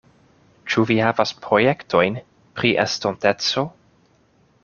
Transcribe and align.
Ĉu 0.73 0.85
vi 0.91 0.95
havas 1.07 1.33
projektojn 1.43 2.17
pri 2.61 2.73
estonteco? 2.87 3.67